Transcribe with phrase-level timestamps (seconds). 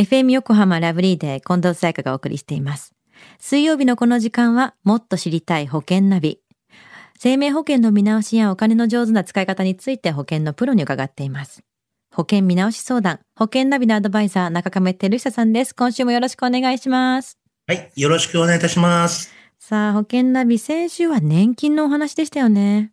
[0.00, 2.94] FM 横浜ラブリーで近藤沙耶香がお送りしています。
[3.38, 6.40] 水曜日のこの時間はもっと知りたい保険ナビ。
[7.18, 11.62] 生命保険の見直しやお金の上手な使い方について保険のプロに伺っています。
[12.14, 15.74] 保険見直し相談、保険ナビのアドバイザー、中亀照久さんです。
[15.74, 17.38] 今週もよろしくお願いします。
[17.66, 19.30] はい、よろしくお願いいたします。
[19.58, 22.92] さあ、保険ナビ、先週は年金のお話でしたよね。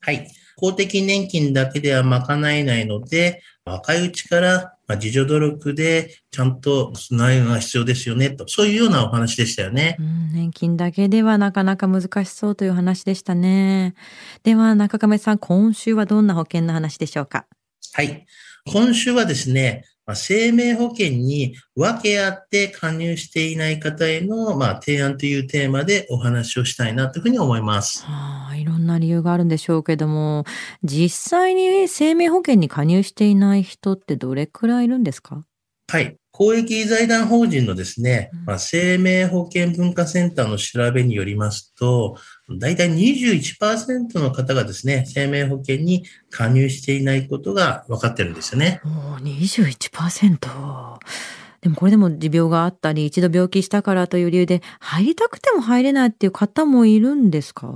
[0.00, 0.26] はい。
[0.56, 9.96] 公的年金だけでは賄えないので、若いうちから自助努力でちゃんと備えが必要ですよねと、そういうようなお話でしたよね。
[9.98, 13.96] うん、年金だけではなかなか難しそうという話でしたね。
[14.44, 17.46] では中亀さん、今週はどんな保険の話でしょうか？
[17.94, 18.24] はい。
[18.72, 28.04] 今週はですね、まあ、生命保険に分け合って加入していない方への、まあ、提案というテーマでお話をしたいなというふうに思います。
[28.04, 30.44] はあ、いろんな理由があるんでしょうけども、
[30.84, 35.44] 実際に生命保険に加入していない人ってどれくらいいるんですか？
[35.88, 36.16] はい。
[36.32, 42.18] 公益財団法人のですね、まあ、生命保険文化センターの調べによりますと、
[42.60, 48.82] 大体21%の方がですね、生命保険に加入していないことが分かってるんですよね。
[48.84, 50.98] お21%。
[51.62, 57.68] でもこれでも持病があったり、一度病気したからという理由で入りたくても入れないっていう方もいるんですか？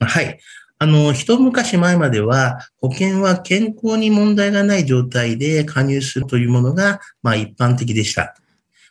[0.00, 0.40] はい。
[0.82, 8.34] あの、一昔前までは保険は健康に問題がない状態で加入するというものが、まあ一般的でした。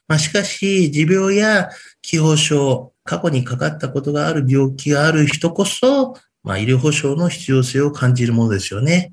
[0.08, 1.70] まあしかし、持病や
[2.02, 9.12] 気泡症、過去にかかったことがある病気がある人こそ、まあ、医療保障の必要性を感じるものですよね。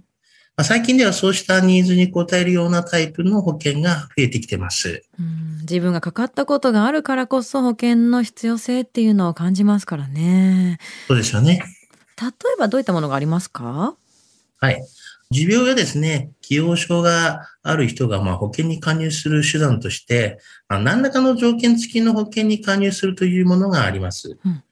[0.57, 5.03] まあ、最近ではそうしたニーズに応えるようなタイプの保険が増えてきてます。
[5.19, 10.79] うん自分がかかったことがあるからこそ保険の必要性っていうのを感じますからね。
[11.09, 11.63] そうですよね。
[12.21, 13.95] 例えばどういったものがありますか？
[14.61, 14.83] はい。
[15.31, 20.39] 持病やですね、起用症がある人がまあ保険に加入する手段として、
[20.69, 24.39] まあ、何らかの条件付きの保険に加入するというものがあります。
[24.43, 24.63] うん、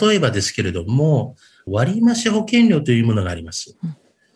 [0.00, 1.34] 例えばですけれども、
[1.66, 3.74] 割増保険料というものがあります。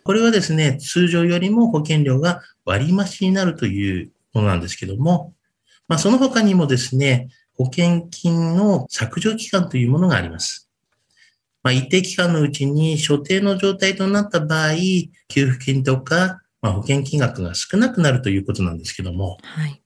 [0.02, 5.34] これはですね、通常よりも保険料が割増になるというものなんですけども、
[5.88, 10.65] まあ、その他にもですね、保険金の削除期間というものがあります。
[11.66, 14.74] まあ、一定期間のうちに所定の状態となった場合、
[15.26, 19.82] 給付金とか、まあ、保険金額が少なくなるということなんですけども、はい、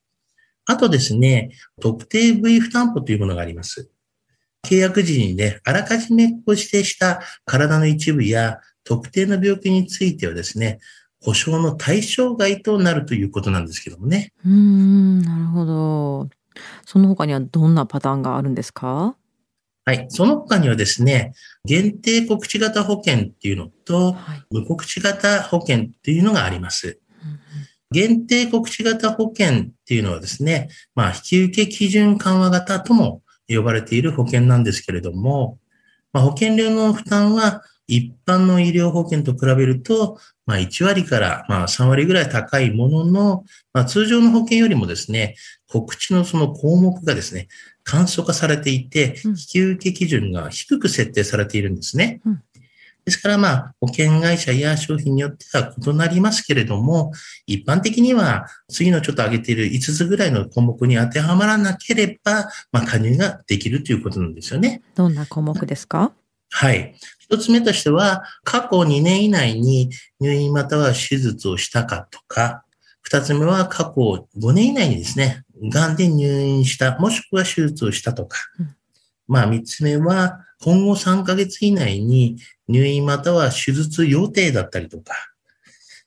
[0.66, 3.88] あとですね、特定部位負担保というものがあります。
[4.66, 10.80] 契約時にね、あらかじめご指定した体の一部や特定の病気についてはですね、
[11.22, 14.34] 保証の対象外となるということなんですけどもね。
[14.44, 16.28] うん、なるほど。
[16.84, 19.16] その他にはどんなパターンがあるんですか？
[19.84, 20.06] はい。
[20.08, 21.32] その他にはですね、
[21.64, 24.16] 限定告知型保険っていうのと、
[24.50, 26.98] 無告知型保険っていうのがあります。
[27.90, 35.58] 限定告知型保険っていうのはですね、まあ、引き受け基準緩和型とも呼ばれている保険なんですけれども、
[36.12, 45.34] まあ、保険料の負担は一般の医療保険と比べると、まあ、1割からまあ3割ぐらい高いものの、まあ、通常の保険よりもですね、
[45.68, 47.48] 告知のその項目がですね、
[47.84, 52.20] 簡素化されていて、引き受け基準が低く設定されているんですね。
[52.24, 52.42] うん
[53.02, 57.12] ですから、まあ、保険会社や商品によっては異なりますけれども、
[57.46, 64.82] 一般的には、次のちょっと挙げている5つぐらいの項目に当てはまらなければ、まあ、加入ができるということなんですよね。
[64.94, 66.12] どんな項目ですか？
[66.50, 66.94] はい。
[67.18, 72.64] 一つ目としては、過去2年以内に入院または手術をしたかとか、
[73.00, 78.38] 二つ目は過去5年以内にですね、癌で入院した、もしくは手術をしたとか。
[78.58, 78.74] うん、
[79.28, 82.38] まあ、三つ目は、今後3ヶ月以内に
[82.68, 85.14] 入院または手術予定だったりとか。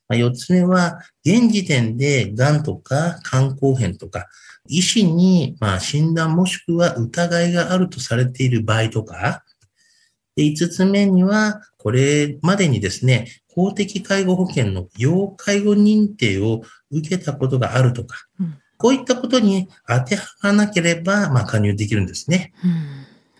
[0.08, 4.26] まあ、四つ目は、現時点で癌とか肝硬変とか、
[4.66, 9.44] 医師にまあ診断もしくは疑いがあるとされている場合とか、
[10.36, 22.52] で5つ目には、これまでにですね、公的介護保険の要介護認定を受けたことがあるとか、うんこういったことに当てはまらなければ、まあ、加入できるんですね。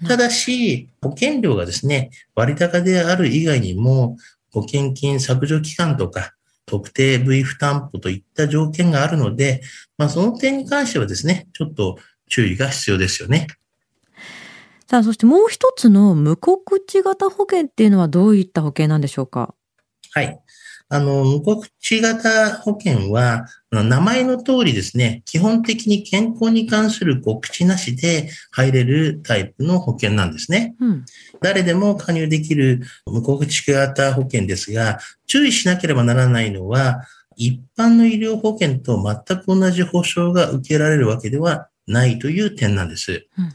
[0.01, 4.17] うん、ただし、保険料がですね、割高である以外にも、
[4.53, 6.35] 保険金削除期間とか、
[6.67, 9.61] 特定部位負担保といった条件があるので、
[9.99, 11.99] まあ、その点に関してはですね、ちょっと
[12.29, 13.49] 注意が必要ですよね。
[14.89, 19.55] さあ、そしてもう一つの無告知型保険っていうのはどういった保険なんでしょうか？
[20.13, 20.41] はい。
[20.89, 30.77] あの、無告知型保険は、名前の通りですね、基本的に健康に関する告知なしで入れるタイプの保険なんですね。
[30.81, 31.05] うん、
[31.41, 37.03] 誰でも加入できる無告知型保険ですが、注意しなければならないのは、
[37.37, 43.27] 一般の医療保険と全く同じ保障が受けられるわけではないという点なんです。
[43.39, 43.53] うん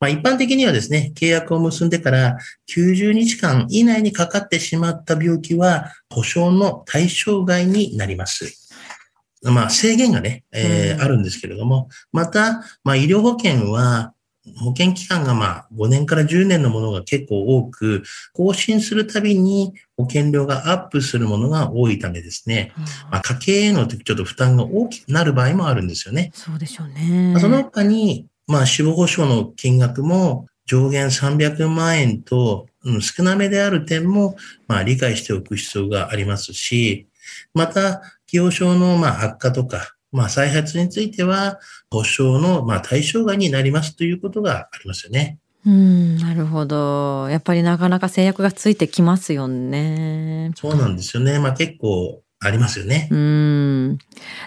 [0.00, 2.36] まあ、一般的にはですね、契約を結んでから
[2.68, 8.52] 90日間以内にかかってしまった病気は保証の対象外になります。
[9.42, 14.14] まあ、制限がね、えーうんあるんですけれども、また、まあ、医療保険は
[14.56, 18.02] 保険期間がまあ5年から10年のものが結構多く、
[18.34, 22.72] 更新するたびに保険料がアップするものが多いためですね、
[23.10, 26.30] まあ、家計へのちょっと負担が大きくなる場合もあるんですよね。
[26.34, 27.32] そうでしょうね。
[27.32, 34.36] まあその他に、まあ、死亡保障の金額も上限300万円と、うん、少なめである点も、
[34.66, 37.06] まあ、理解しておく必要がありますし、
[37.54, 41.58] また、既往症の、まあ、悪化とか、まあ、再発については、
[41.90, 45.38] 保証の、まあ、対象外になりますということがありますよね。
[45.66, 47.28] うん、なるほど。
[47.30, 50.50] やっぱりなかなか制約がついてきますよね。
[50.56, 51.38] そうなんですよね。
[51.38, 53.08] まあ、結構ありますよね。
[53.10, 53.98] うん。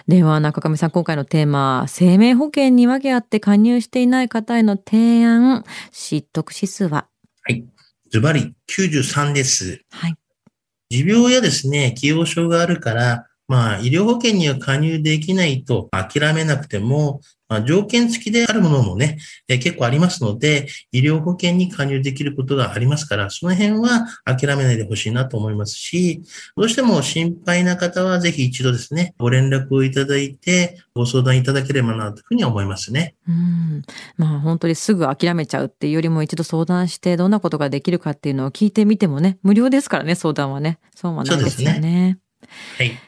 [0.06, 7.08] では、中上さん、今回のテーマ、生命保険に分けあって加入していない方への提案、知得指数は？
[8.10, 9.82] ズバリ93です。
[9.90, 10.14] はい。
[10.90, 19.18] 持病やですね、既往症があるから、まあ、医療保険には加入できないと諦めなくても、まあ、条件付きであるものもね、
[19.48, 26.22] えー結構ありますので、医療保険に加入できることがありますから、その辺は諦めないでほしいなと思いますし、
[26.56, 33.14] どうしても心配な方はぜひ一度ですね、ご連絡をいただいて、ご相談いただければなというふうに思いますね。
[33.28, 33.82] うん。
[34.16, 40.78] まあ本当にすぐ諦めちゃうっていうよりも一度相談してどんなことができるかっていうのを聞いてみてもね、無料ですからね、相談はね。
[40.94, 42.18] そうはないですよね。
[42.76, 43.07] はい。